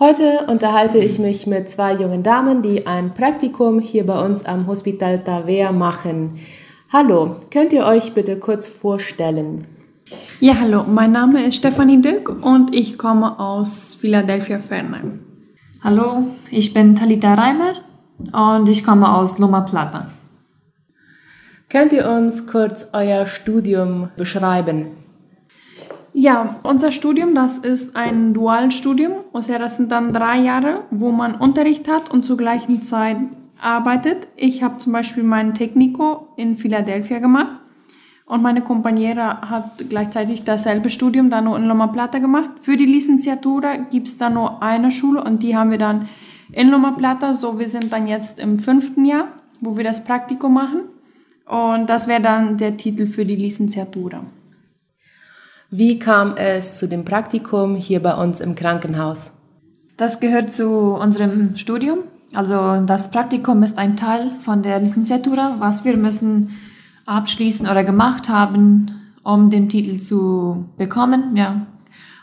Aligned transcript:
Heute 0.00 0.46
unterhalte 0.46 0.98
ich 0.98 1.18
mich 1.18 1.48
mit 1.48 1.68
zwei 1.68 1.92
jungen 1.92 2.22
Damen, 2.22 2.62
die 2.62 2.86
ein 2.86 3.14
Praktikum 3.14 3.80
hier 3.80 4.06
bei 4.06 4.24
uns 4.24 4.44
am 4.46 4.68
Hospital 4.68 5.24
Tavea 5.24 5.72
machen. 5.72 6.38
Hallo, 6.92 7.40
könnt 7.50 7.72
ihr 7.72 7.84
euch 7.84 8.14
bitte 8.14 8.38
kurz 8.38 8.68
vorstellen? 8.68 9.66
Ja, 10.38 10.54
hallo, 10.60 10.84
mein 10.84 11.10
Name 11.10 11.44
ist 11.44 11.56
Stefanie 11.56 12.00
Dück 12.00 12.28
und 12.28 12.72
ich 12.72 12.96
komme 12.96 13.40
aus 13.40 13.96
Philadelphia 13.96 14.60
Fernheim. 14.60 15.18
Hallo, 15.82 16.28
ich 16.52 16.72
bin 16.72 16.94
Talita 16.94 17.34
Reimer 17.34 17.72
und 18.32 18.68
ich 18.68 18.84
komme 18.84 19.12
aus 19.12 19.38
Loma 19.38 19.62
Plata. 19.62 20.12
Könnt 21.68 21.92
ihr 21.92 22.08
uns 22.08 22.46
kurz 22.46 22.90
euer 22.92 23.26
Studium 23.26 24.10
beschreiben? 24.16 25.07
Ja, 26.20 26.56
unser 26.64 26.90
Studium, 26.90 27.36
das 27.36 27.58
ist 27.58 27.94
ein 27.94 28.34
Dualstudium. 28.34 29.12
Also 29.32 29.56
das 29.56 29.76
sind 29.76 29.92
dann 29.92 30.12
drei 30.12 30.38
Jahre, 30.40 30.82
wo 30.90 31.12
man 31.12 31.36
Unterricht 31.36 31.86
hat 31.86 32.12
und 32.12 32.24
zur 32.24 32.36
gleichen 32.36 32.82
Zeit 32.82 33.18
arbeitet. 33.62 34.26
Ich 34.34 34.64
habe 34.64 34.78
zum 34.78 34.94
Beispiel 34.94 35.22
mein 35.22 35.54
Technico 35.54 36.26
in 36.34 36.56
Philadelphia 36.56 37.20
gemacht 37.20 37.60
und 38.26 38.42
meine 38.42 38.62
Kompaniera 38.62 39.48
hat 39.48 39.84
gleichzeitig 39.88 40.42
dasselbe 40.42 40.90
Studium 40.90 41.30
dann 41.30 41.44
nur 41.44 41.56
in 41.56 41.66
Loma 41.66 41.86
Plata 41.86 42.18
gemacht. 42.18 42.50
Für 42.62 42.76
die 42.76 42.86
Licenciatura 42.86 43.76
gibt 43.76 44.08
es 44.08 44.18
dann 44.18 44.34
nur 44.34 44.60
eine 44.60 44.90
Schule 44.90 45.22
und 45.22 45.44
die 45.44 45.56
haben 45.56 45.70
wir 45.70 45.78
dann 45.78 46.08
in 46.50 46.68
Loma 46.68 46.90
Plata. 46.98 47.36
So, 47.36 47.60
wir 47.60 47.68
sind 47.68 47.92
dann 47.92 48.08
jetzt 48.08 48.40
im 48.40 48.58
fünften 48.58 49.04
Jahr, 49.04 49.28
wo 49.60 49.76
wir 49.76 49.84
das 49.84 50.02
Praktikum 50.02 50.54
machen. 50.54 50.80
Und 51.46 51.88
das 51.88 52.08
wäre 52.08 52.20
dann 52.20 52.58
der 52.58 52.76
Titel 52.76 53.06
für 53.06 53.24
die 53.24 53.36
Licenciatura. 53.36 54.22
Wie 55.70 55.98
kam 55.98 56.34
es 56.36 56.76
zu 56.76 56.88
dem 56.88 57.04
Praktikum 57.04 57.74
hier 57.74 58.02
bei 58.02 58.14
uns 58.14 58.40
im 58.40 58.54
Krankenhaus? 58.54 59.32
Das 59.98 60.18
gehört 60.18 60.50
zu 60.50 60.94
unserem 60.94 61.58
Studium. 61.58 61.98
Also 62.32 62.80
das 62.86 63.10
Praktikum 63.10 63.62
ist 63.62 63.76
ein 63.76 63.94
Teil 63.94 64.30
von 64.40 64.62
der 64.62 64.80
Licenciatura, 64.80 65.56
was 65.58 65.84
wir 65.84 65.98
müssen 65.98 66.56
abschließen 67.04 67.68
oder 67.68 67.84
gemacht 67.84 68.30
haben, 68.30 68.92
um 69.22 69.50
den 69.50 69.68
Titel 69.68 69.98
zu 69.98 70.64
bekommen. 70.78 71.36
Ja. 71.36 71.66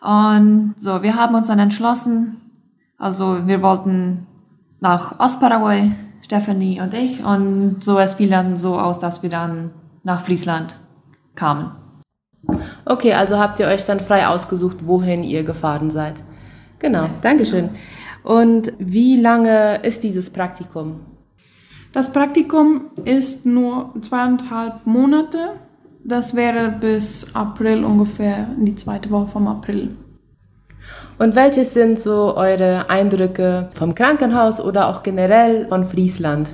Und 0.00 0.76
so, 0.78 1.02
wir 1.02 1.16
haben 1.16 1.34
uns 1.34 1.48
dann 1.48 1.58
entschlossen, 1.58 2.36
also 2.96 3.48
wir 3.48 3.60
wollten 3.60 4.28
nach 4.78 5.18
Ostparaguay, 5.18 5.90
Stephanie 6.20 6.80
und 6.80 6.94
ich, 6.94 7.24
und 7.24 7.82
so 7.82 7.98
es 7.98 8.14
fiel 8.14 8.30
dann 8.30 8.54
so 8.56 8.78
aus, 8.78 9.00
dass 9.00 9.24
wir 9.24 9.30
dann 9.30 9.72
nach 10.04 10.24
Friesland 10.24 10.76
kamen. 11.34 11.81
Okay, 12.84 13.12
also 13.14 13.38
habt 13.38 13.60
ihr 13.60 13.66
euch 13.66 13.84
dann 13.86 14.00
frei 14.00 14.26
ausgesucht, 14.26 14.86
wohin 14.86 15.22
ihr 15.22 15.44
gefahren 15.44 15.90
seid. 15.90 16.14
Genau, 16.78 17.08
Dankeschön. 17.20 17.70
Und 18.24 18.72
wie 18.78 19.20
lange 19.20 19.76
ist 19.82 20.02
dieses 20.02 20.30
Praktikum? 20.30 21.00
Das 21.92 22.10
Praktikum 22.10 22.86
ist 23.04 23.44
nur 23.46 23.94
zweieinhalb 24.00 24.86
Monate. 24.86 25.54
Das 26.04 26.34
wäre 26.34 26.70
bis 26.70 27.26
April 27.34 27.84
ungefähr, 27.84 28.48
in 28.58 28.64
die 28.64 28.74
zweite 28.74 29.10
Woche 29.10 29.28
vom 29.28 29.46
April. 29.46 29.96
Und 31.18 31.36
welche 31.36 31.64
sind 31.64 32.00
so 32.00 32.36
eure 32.36 32.90
Eindrücke 32.90 33.68
vom 33.74 33.94
Krankenhaus 33.94 34.60
oder 34.60 34.88
auch 34.88 35.02
generell 35.02 35.68
von 35.68 35.84
Friesland? 35.84 36.52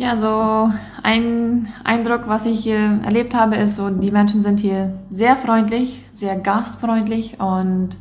Ja, 0.00 0.14
so 0.14 0.72
ein 1.02 1.66
Eindruck, 1.82 2.28
was 2.28 2.46
ich 2.46 2.60
hier 2.60 3.00
erlebt 3.02 3.34
habe, 3.34 3.56
ist 3.56 3.74
so, 3.74 3.90
die 3.90 4.12
Menschen 4.12 4.42
sind 4.42 4.60
hier 4.60 4.96
sehr 5.10 5.34
freundlich, 5.34 6.04
sehr 6.12 6.36
gastfreundlich 6.36 7.40
und 7.40 7.98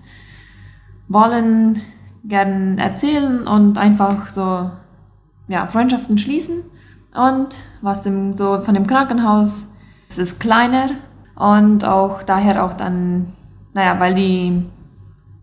wollen 1.07 1.81
gern 2.23 2.77
erzählen 2.77 3.47
und 3.47 3.79
einfach 3.79 4.29
so 4.29 4.69
ja, 5.47 5.65
Freundschaften 5.65 6.19
schließen. 6.19 6.57
Und 7.15 7.57
was 7.81 8.05
im, 8.05 8.37
so 8.37 8.61
von 8.61 8.75
dem 8.75 8.85
Krankenhaus, 8.85 9.67
es 10.07 10.19
ist 10.19 10.39
kleiner 10.39 10.91
und 11.35 11.83
auch 11.83 12.21
daher 12.21 12.63
auch 12.63 12.75
dann, 12.75 13.33
naja, 13.73 13.99
weil 13.99 14.13
die 14.13 14.63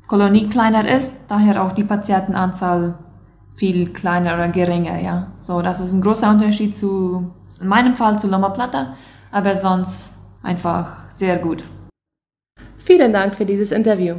Kolonie 0.06 0.49
kleiner 0.49 0.87
ist, 0.89 1.17
daher 1.27 1.65
auch 1.65 1.73
die 1.73 1.83
Patientenanzahl 1.83 2.95
viel 3.55 3.93
kleiner 3.93 4.35
oder 4.35 4.49
geringer, 4.49 5.01
ja. 5.01 5.33
So, 5.41 5.63
das 5.63 5.81
ist 5.81 5.93
ein 5.93 6.01
großer 6.01 6.31
Unterschied 6.31 6.77
zu, 6.77 7.31
in 7.61 7.69
meinem 7.69 7.95
Fall 7.95 8.19
zu 8.19 8.27
Loma 8.27 8.51
Plata, 8.51 8.97
aber 9.31 9.57
sonst 9.57 10.15
einfach 10.43 11.07
sehr 11.15 11.39
gut. 11.39 11.65
Vielen 12.77 13.13
Dank 13.13 13.37
für 13.37 13.45
dieses 13.45 13.73
Interview. 13.73 14.17